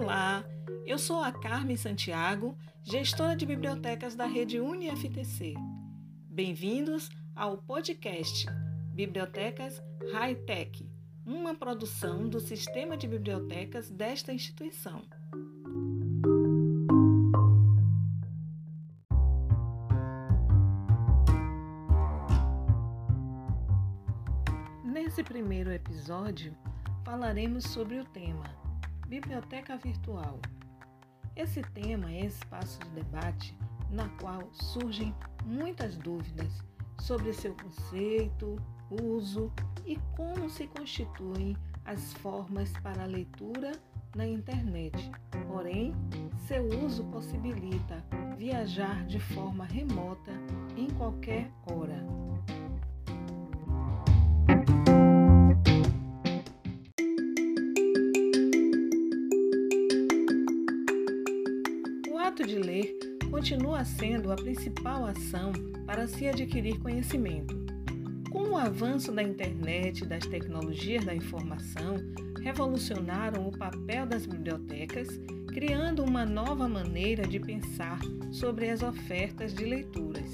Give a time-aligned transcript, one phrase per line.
[0.00, 0.42] Olá,
[0.86, 5.52] eu sou a Carmen Santiago, gestora de bibliotecas da rede UniFTC.
[6.26, 8.46] Bem-vindos ao podcast
[8.94, 10.90] Bibliotecas High Tech,
[11.26, 15.02] uma produção do sistema de bibliotecas desta instituição.
[24.82, 26.56] Nesse primeiro episódio,
[27.04, 28.69] falaremos sobre o tema
[29.10, 30.38] Biblioteca Virtual.
[31.34, 33.58] Esse tema é espaço de debate
[33.90, 35.12] na qual surgem
[35.44, 36.62] muitas dúvidas
[37.00, 38.54] sobre seu conceito,
[38.88, 39.52] uso
[39.84, 43.72] e como se constituem as formas para a leitura
[44.14, 45.10] na internet.
[45.48, 45.92] Porém,
[46.46, 48.04] seu uso possibilita
[48.38, 50.30] viajar de forma remota
[50.76, 52.19] em qualquer hora.
[62.30, 62.96] Ato de ler
[63.28, 65.52] continua sendo a principal ação
[65.84, 67.58] para se adquirir conhecimento.
[68.30, 71.96] Com o avanço da internet e das tecnologias da informação,
[72.40, 75.08] revolucionaram o papel das bibliotecas,
[75.48, 77.98] criando uma nova maneira de pensar
[78.30, 80.30] sobre as ofertas de leituras,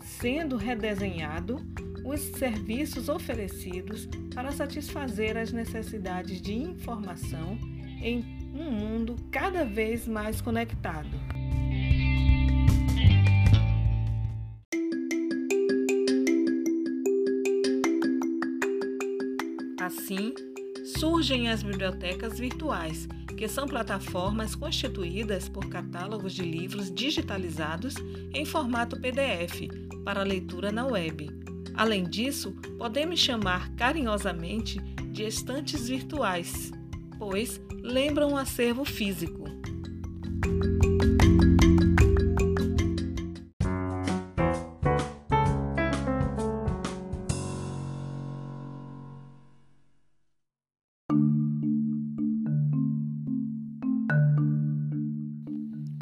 [0.00, 1.64] sendo redesenhado
[2.04, 7.56] os serviços oferecidos para satisfazer as necessidades de informação
[8.02, 11.08] em um mundo cada vez mais conectado.
[19.80, 20.34] Assim,
[20.84, 27.94] surgem as bibliotecas virtuais, que são plataformas constituídas por catálogos de livros digitalizados
[28.34, 29.68] em formato PDF
[30.04, 31.30] para leitura na web.
[31.74, 34.78] Além disso, podemos chamar carinhosamente
[35.12, 36.72] de estantes virtuais,
[37.18, 39.44] pois lembram um acervo físico.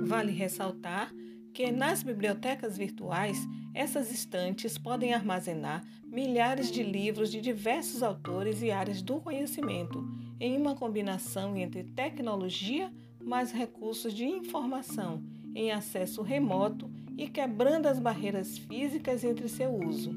[0.00, 1.10] Vale ressaltar
[1.54, 3.38] que nas bibliotecas virtuais,
[3.72, 10.04] essas estantes podem armazenar milhares de livros de diversos autores e áreas do conhecimento,
[10.40, 12.92] em uma combinação entre tecnologia
[13.22, 15.22] mais recursos de informação
[15.54, 20.12] em acesso remoto e quebrando as barreiras físicas entre seu uso,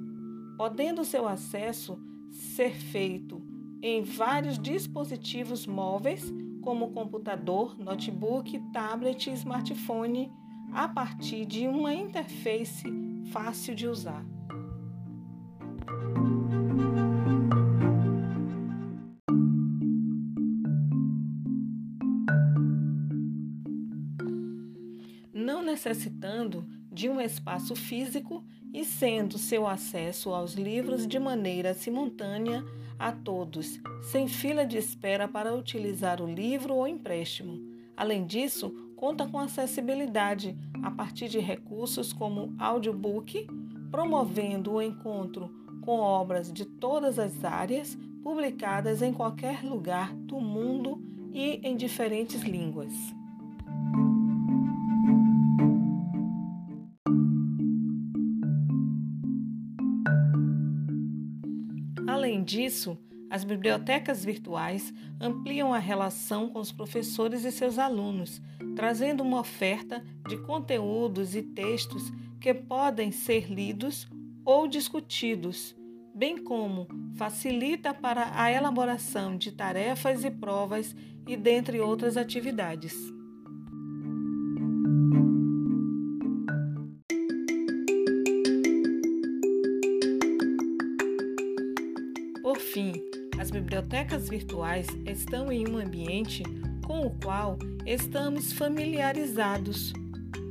[0.57, 1.99] podendo seu acesso
[2.31, 3.39] ser feito
[3.81, 6.33] em vários dispositivos móveis,
[6.63, 10.31] como computador, notebook, tablet e smartphone
[10.71, 12.85] a partir de uma interface
[13.31, 14.25] fácil de usar.
[25.33, 32.63] Não necessitando de um espaço físico e sendo seu acesso aos livros de maneira simultânea
[32.99, 37.61] a todos, sem fila de espera para utilizar o livro ou empréstimo.
[37.95, 43.47] Além disso, conta com acessibilidade a partir de recursos como audiobook,
[43.91, 45.49] promovendo o encontro
[45.81, 52.41] com obras de todas as áreas, publicadas em qualquer lugar do mundo e em diferentes
[52.41, 52.91] línguas.
[62.07, 62.97] Além disso,
[63.29, 68.41] as bibliotecas virtuais ampliam a relação com os professores e seus alunos,
[68.75, 74.07] trazendo uma oferta de conteúdos e textos que podem ser lidos
[74.45, 75.75] ou discutidos,
[76.15, 80.95] bem como facilita para a elaboração de tarefas e provas
[81.27, 83.16] e dentre outras atividades.
[92.47, 92.93] Por fim,
[93.37, 96.43] as bibliotecas virtuais estão em um ambiente
[96.85, 99.91] com o qual estamos familiarizados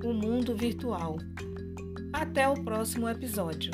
[0.05, 1.17] o mundo virtual.
[2.13, 3.71] Até o próximo episódio.